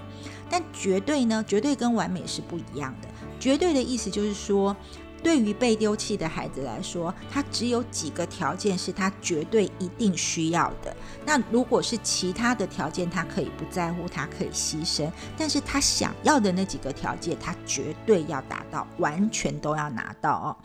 [0.50, 1.44] 但绝对呢？
[1.48, 3.08] 绝对跟完美是不一样的。
[3.40, 4.76] 绝对的意思就是说。
[5.24, 10.96] 对于被丢弃的孩子来说，他只有几个条件是他绝对一定需要的。
[11.26, 15.12] 那如果是其他的条件，他可以不在乎，他可以牺牲。
[15.38, 20.58] 但是他想要的那几个条件，他绝对要达到，完全都要拿到哦。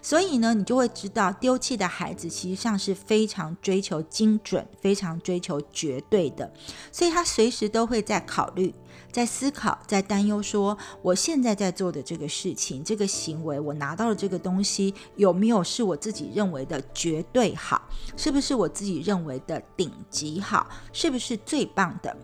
[0.00, 6.52] 所以呢，你就会知道，丢弃的孩子其实上是非常追求精准，非常追求绝对的。
[6.90, 8.74] 所以他随时都会在考虑。
[9.12, 17.82] 在思考，在担忧，说我现在在做的这个事情、这个行为，我拿到了这个东西，有没有是我自己认为的绝对好？
[18.16, 20.66] 是不是我自己认为的顶级好？
[20.94, 22.16] 是不是最棒的？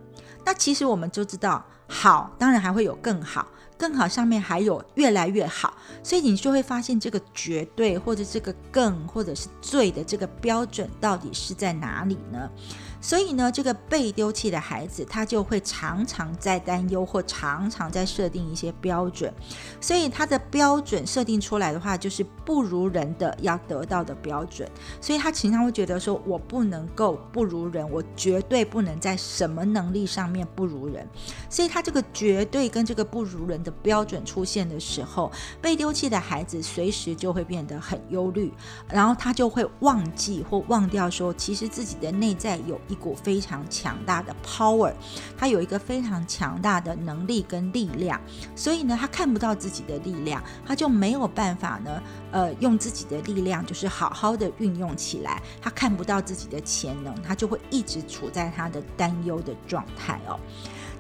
[0.47, 3.47] 那其实我们就知道，好，当然还会有更好，
[3.77, 12.51] 更好上面还有越来越好，所以你就会发现这个绝对或者这个更或者是最的这个标准到底是在哪里呢？
[13.09, 19.33] 所以呢，这个被丢弃的孩子，他就会常常在担忧，或常常在设定一些标准。
[19.81, 24.71] 所以他的标准设定出来的话，就是不如人的要得到的标准。
[25.01, 31.09] 所以他常常会觉得说，我不能够不如人，我绝对不能在什么能力上面不如人。
[31.49, 35.33] 所以他这个绝对跟这个不如人的标准出现的时候，
[35.63, 38.53] 被丢弃的孩子随时就会变得很忧虑，
[38.87, 44.93] 然后他就会忘记或忘掉说，其实自己的内在有一股非常强大的 power，
[45.37, 48.21] 他有一个非常强大的能力跟力量，
[48.55, 60.39] 所以呢，他看不到自己的力量，他就没有办法呢，呃，用自己的力量就是好好的运用起来，他看不到自己的潜能，他就会一直处在他的担忧的状态哦。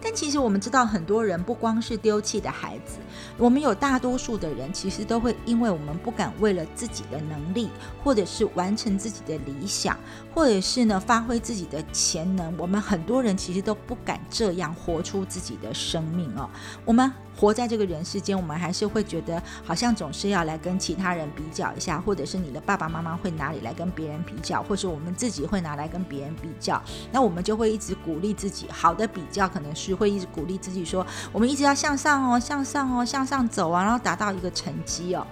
[0.00, 2.98] 但其实我们知道，很多人不光是丢弃的孩子，
[3.36, 7.68] 我们有大多数的人其实都会因为我们不敢为了自己的能力，
[8.02, 9.98] 或者是完成自己的理想，
[10.34, 16.48] 或者是呢发挥自己的潜能，我们很多人其实都不敢这样活出自己的生命哦。
[16.84, 17.12] 我们。
[17.40, 26.82] 活在这个人世间，我们还是会觉得好像总是要来跟其他人比较一下，或者是你的爸爸妈妈会哪里来跟别人比较，或者我们自己会拿来跟别人比较，
[27.12, 28.66] 那我们就会一直鼓励自己。
[28.72, 35.26] 好的比较可能是会一直鼓励自己说，我们一直要向上哦，向上哦，向上走啊，然后达到一个成绩哦。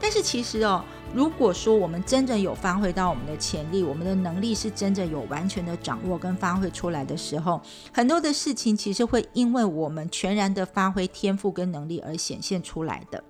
[0.00, 0.84] 但是其实哦。
[1.14, 13.22] 如果说我们真正有发挥到我们的潜力，我们的能力是真正有完全的掌握跟发挥出来的时候，很多的事情其实会因为我们全然的发挥天赋跟能力而显现出来的。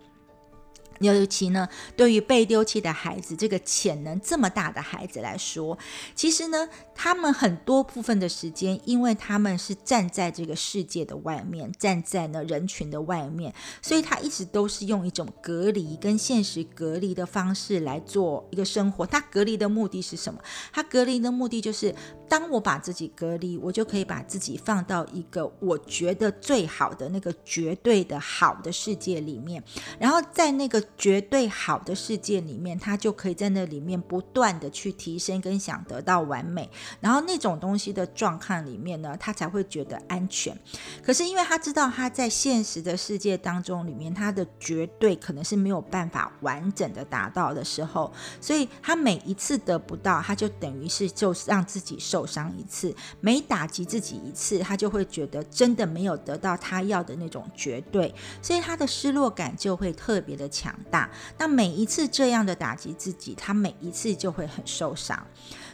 [1.00, 5.76] 尤其呢，对于被丢弃的孩子，这个潜能这么大的孩子来说，
[6.14, 6.66] 其实呢，
[6.96, 19.06] 他们很多部分的时间，因为他们是站在这个世界的外面，站在呢人群的外面，所以他一直都是用一种隔离跟现实隔离的方式来做一个生活。
[19.06, 20.40] 他隔离的目的是什么？
[20.72, 21.94] 他隔离的目的就是。
[22.28, 29.62] 当我把自己隔离，我就可以把自己放到一个我觉得最好的那个绝对的好的世界里面，
[30.00, 36.68] 然后在那个绝对好的世界里面，他就可以在那里面不断的去提升跟想得到完美，
[37.00, 40.52] 然后那种东西的状况里面呢，他才会觉得安全。
[41.00, 52.16] 可是因为他知道他在现实的世界当中里面，他的绝对可能是没有办法完整的达到的时候，所以他每一次得不到，他就等于是就让自己受。
[52.16, 61.10] 受伤一次，每打击自己一次，他就会觉得真的没有得到他要的那种绝对，所以他的失落感就会特别的强大。
[61.36, 65.26] 那每一次这样的打击自己，他每一次就会很受伤。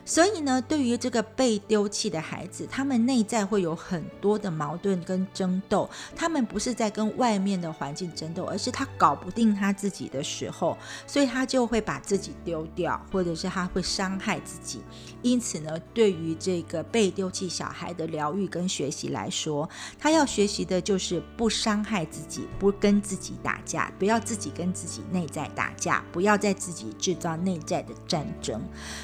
[0.04, 5.88] 所以呢，对于这个被丢弃的孩子，他们内在会有很多的矛盾跟争斗。
[6.16, 10.76] 他们不是在跟外面的环境争斗，而是他搞不定他自己的时候，
[11.06, 14.80] 所以他就会把自己丢掉，或者是他会伤害自己。
[15.22, 19.68] 因此呢，对于这个被丢弃小孩的疗愈跟学习来说，
[19.98, 28.58] 他要学习的就是不伤害自己，不跟自己打架，不要自己跟自己内在打架，不要在自己制造内在的战争。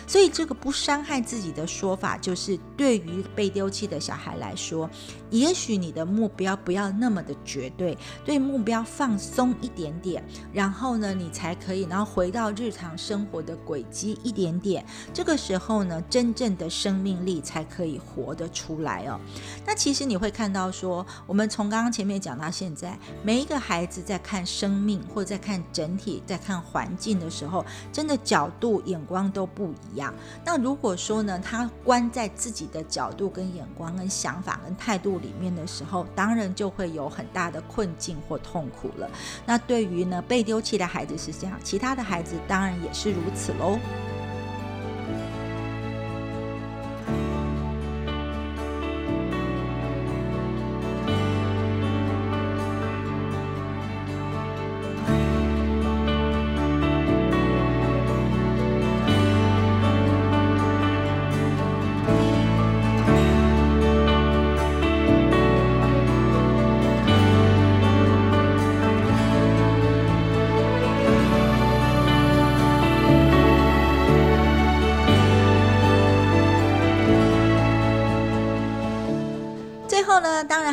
[0.06, 0.72] 所以这个不。
[0.78, 4.88] 伤害自己的说法，就是对于被丢弃的小孩来说，
[5.28, 14.86] 也许你的目标不要那么的绝对，对目标放松一点点，然后呢，你才可以，然后回到日常生活的轨迹一点点。
[15.12, 19.18] 这个时候呢，真正的生命力才可以活得出来哦。
[19.66, 30.12] 那其实你会看到说，我们从刚刚前面讲到现在，每一个孩子在看生命或在看整体、在看环境的时候，真的角度眼光都不一样。
[30.44, 39.10] 那如果说呢，他关在自己的角度、跟眼光、跟想法、跟态度里面的时候，当然就会有很大的困境或痛苦了。
[39.44, 43.78] 那对于呢被丢弃的孩子是这样，其他的孩子当然也是如此喽。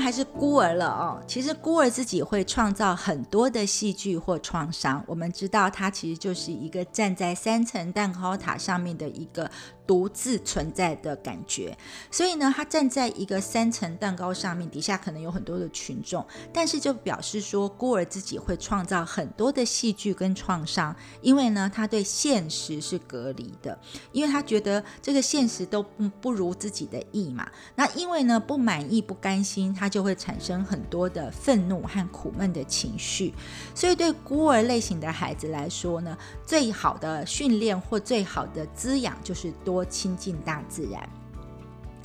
[0.05, 1.19] 还是孤儿了哦。
[1.25, 5.03] 其实孤儿自己会创造很多的戏剧或创伤。
[5.07, 9.49] 我们知道，他其实就是一个站在三层蛋糕塔上面的一个。
[9.87, 11.77] 独自存在的感觉，
[12.09, 23.77] 所以呢，他站在一个三层蛋糕上面，底下可能有很多的群众，但是就表示说，孤儿自己会创造很多的戏剧跟创伤，因为呢，他对现实是隔离的，
[24.11, 27.47] 因为他觉得这个现实都不不如自己的意嘛。
[27.75, 33.31] 那因为呢，不满意、不甘心，他就会产生很多的愤怒和苦闷的情绪。
[33.75, 39.74] 所以对孤儿类型的孩子来说呢，最好的训练或最好的滋养就是多。
[39.75, 41.24] 多亲近大自然。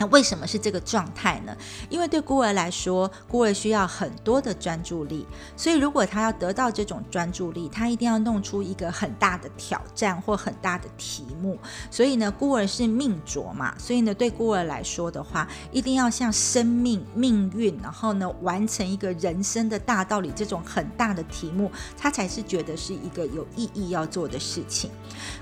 [0.01, 1.55] 那为什么是这个状态呢？
[1.91, 5.27] 因为对孤儿来说，孤儿需要很多的专注力，
[5.59, 11.59] 所以如果他要得到这种专注力，他一定要弄出一个很大的挑战或很大的题目。
[11.91, 24.91] 所以呢，孤儿是命浊嘛，所以呢，对孤儿来说的话，一定要像生命、命运，然后呢，完成一个人生的大道理这种很大的题目，他才是觉得是一个有意义要做的事情。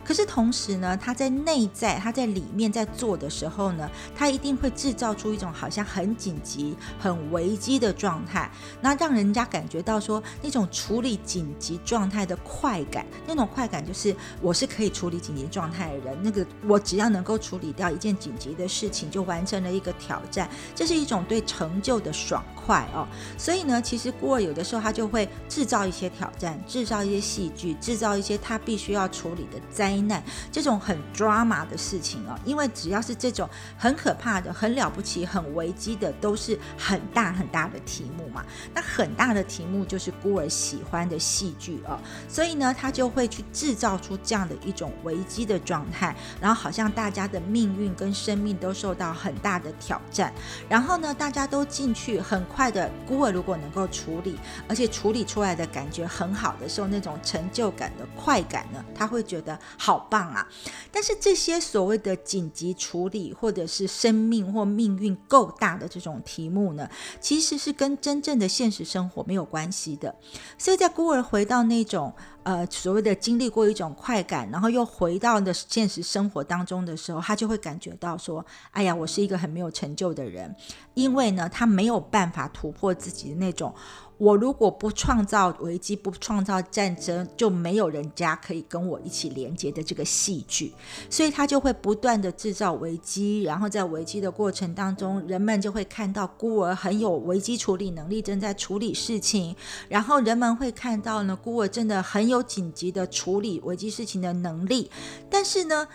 [0.05, 4.48] 可是同时呢，他在内在，他在里面在做的时候呢，他一定。
[4.49, 23.07] 定会制造出一种好像很紧急、很危机的状态，那让人家感觉到说那种处理紧急状态的快感，那种快感就是我是可以处理紧急状态的人，那个我只要能够处理掉一件紧急的事情，就完成了一个挑战，这是一种对成就的爽快哦。
[23.37, 32.35] 所以呢，其实孤儿有的时候他就会制造一些挑战，制造一些戏剧，制造一些他必须要处理的灾难，这种很 drama 的事情哦。
[32.47, 33.47] 因为只要是这种
[33.77, 34.38] 很可怕。
[34.41, 38.45] 的很了不起、很危机的，都是很大很大的题目嘛。
[38.75, 50.33] 那很大的题目就是孤儿喜欢的戏剧哦，所以呢，他就会去制造出这样的一种危机的状态，然后好像大家的命运跟生命都受到很大的挑战。
[50.69, 54.37] 然后呢，大家都进去，很快的孤儿如果能够处理，
[54.69, 60.47] 而且处理出来的感觉很好的时候，那种成就感的快感呢，他会觉得好棒啊。
[60.91, 66.89] 但是这些所谓的紧急处理或者是生命或命运够大的这种题目呢，
[67.21, 70.15] 其实是跟真正的现实生活没有关系的。
[70.59, 72.13] 所以在孤儿回到那种
[72.43, 80.55] 呃所谓的经历过一种快感，然后又回到的现实生活当中的时候，他就会感觉到说：“哎呀，我是一个很没有成就的人，
[80.95, 83.75] 因为呢，他没有办法突破自己的那种。”
[84.19, 90.73] 我如果不创造危机，不创造战争，就没有人家可以跟我一起连接的这个戏剧，
[91.09, 99.55] 所以他就会不断的制造危机，然后在危机的过程当中，人们就会看到孤儿很有危机处理能力，正在处理事情，
[99.89, 104.91] 然后人们会看到呢，孤儿真的很有紧急的处理危机事情的能力，
[105.31, 105.87] 但是呢。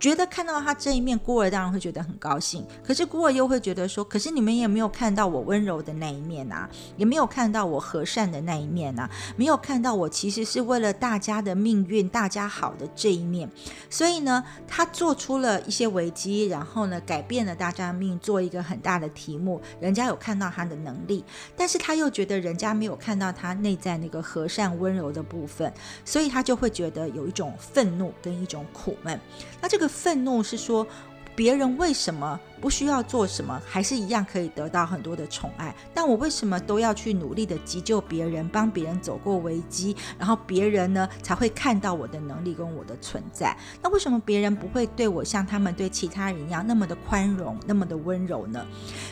[0.00, 2.64] 觉得看到他这一面，孤儿当然会觉得很高兴。
[2.84, 13.50] 可是孤儿又会觉得说：“可是你们也没有看到我温柔的那一面啊，也没有看到我和善的那一面啊，没有看到我其实是为了大家的命运、大家好的这一面。”
[13.90, 19.60] 所以呢，他做出了一些危机，然后呢，改变了大家的命，做一个很大的题目。
[19.80, 21.24] 人家有看到他的能力，
[21.56, 25.72] 但是他又觉得人家没有看到他内在那个和善温柔的部分，
[26.04, 29.18] 所以他就会觉得有一种愤怒跟一种苦闷。
[29.60, 29.87] 那这个。
[29.88, 30.86] 愤怒是说，
[31.34, 32.38] 别人为什么？
[32.60, 35.74] 不需要做什么，还是一样可以得到很多的宠爱。
[35.94, 43.56] 但我为什么都要去努力的急救别人，帮别人走过危机，然后别人呢才会看到我的能力跟我的存在？
[43.82, 48.66] 那为什么别人不会对我像他们对其他人一样那么的宽容，那么的温柔呢？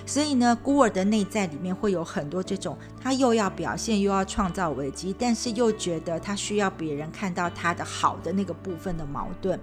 [0.04, 9.58] 所以呢，孤儿的内在里面会有很多这种，他又要表现，又要创造危机，但是又觉得他需要别人看到他的好的那个部分的矛盾。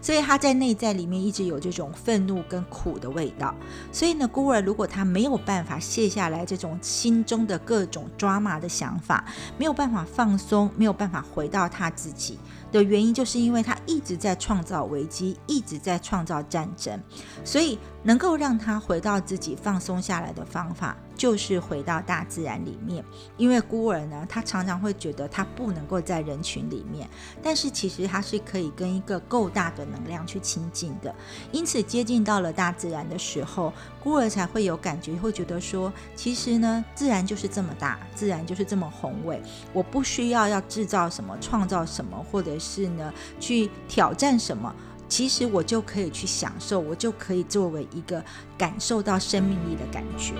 [0.00, 3.27] 所以他在内在里面一直有这种愤怒跟苦的味。
[3.38, 3.54] 到，
[3.92, 9.24] 所以呢，孤儿如果他没有办法卸下来这种心中的各种抓马的想法，
[9.58, 12.38] 没有办法放松，没有办法回到他自己
[12.70, 17.00] 的原因，就是因为他一直在创造危机，一直在创造战争，
[17.44, 20.96] 所以能够让他回到自己放松下来的方法。
[21.18, 23.04] 就是回到大自然里面，
[23.36, 27.10] 因为孤儿呢，他常常会觉得他不能够在人群里面，
[27.42, 31.12] 但是其实他是可以跟一个够大的能量去亲近的。
[31.50, 39.42] 因此，接近到了大自然的时候，孤儿才会有感觉，会觉得说，其实呢，自然就是这么大，自然就是这么宏伟，
[39.72, 44.72] 我不需要要制造什么、创造什么，或者是呢去挑战什么，
[45.08, 48.24] 其实我就可以去享受，我就可以作为一个
[48.56, 50.34] 感受到生命力的感觉。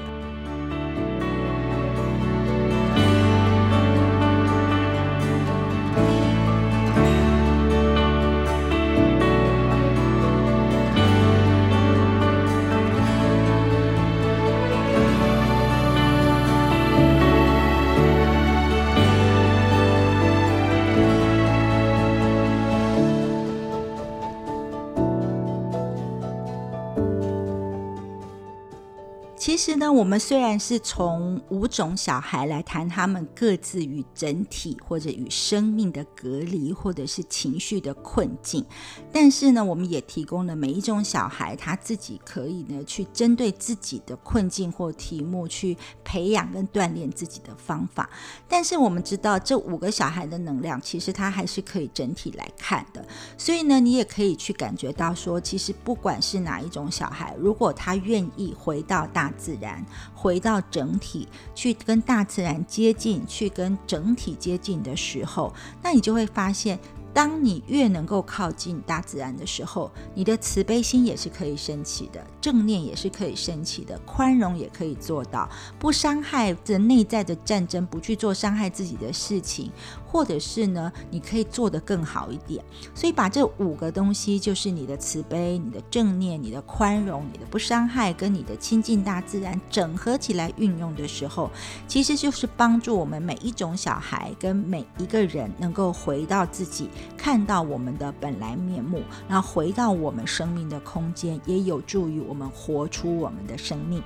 [29.58, 38.64] 其实呢，我们虽然是从五种小孩来谈他们各自与整体或者与生命的隔离，或者是情绪的困境，
[39.12, 48.08] 但是呢，我们也提供了每一种小孩他自己可以呢去针对自己的困境或题目去培养跟锻炼自己的方法。
[48.48, 53.04] 但是我们知道，这五个小孩的能量其实他还是可以整体来看的。
[53.36, 59.47] 所以呢，你也可以去感觉到说，其实不管是哪一种小孩，如果他愿意回到大自。
[59.48, 59.82] 自然
[60.14, 66.78] 回到整体，去跟大自然接近，去跟整体接近的时候，那你就会发现。
[67.14, 75.48] 当你越能够靠近大自然的时候，你的慈悲心也是可以升起的，正念也是可以升起的，宽容也可以做到，
[75.80, 79.72] 不伤害的内在的战争，不去做伤害自己的事情，
[80.10, 82.64] 或者是呢，你可以做得更好一点。
[82.94, 91.50] 所以把这五个东西，就是你的慈悲、你的正念、你的宽容、你的不伤害，跟你的亲近大自然整合起来运用的时候，
[91.86, 96.88] 其实就是帮助我们每一种小孩跟每一个人能够回到自己。
[97.16, 104.02] 看到我们的本来面目，然后回到我们生命的空间，也有助于我们活出我们的生命。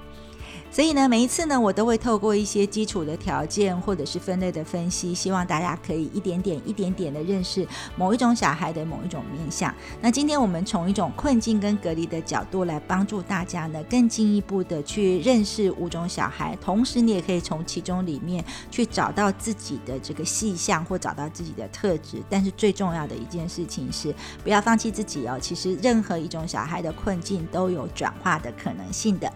[0.72, 9.72] 所以呢，每一次呢，我都会透过一些基础的条件或者是分类的分析，希望大家可以一点点、一点点的认识某一种小孩的某一种面相。
[10.00, 22.22] 那今天我们从一种困境跟隔离的角度来帮助大家呢，更进一步的去认识五种小孩，同时你也可以从其中里面去找到自己的这个细项或找到自己的特质。
[22.30, 25.36] 但是最重要的一件事情是，不要放弃自己哦。
[25.38, 29.30] 其实任何一种小孩的困境都有转化的可能性的。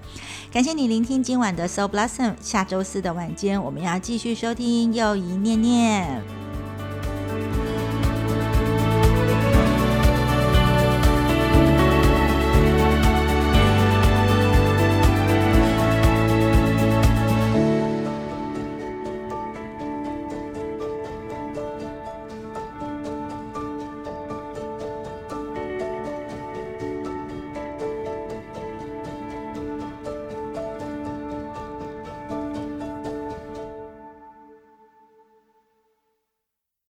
[0.50, 1.25] 感谢你聆听。
[1.26, 4.94] 今晚的 so blossom，下周四的晚间我们要继续收听。
[4.94, 6.22] 又一念念。